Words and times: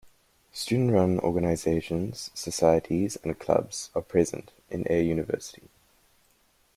Student 0.51 0.91
run 0.93 1.19
organizations, 1.19 2.31
societies, 2.33 3.17
and 3.23 3.37
clubs 3.37 3.91
are 3.93 4.01
present 4.01 4.51
in 4.71 4.87
Air 4.87 5.03
University. 5.03 5.69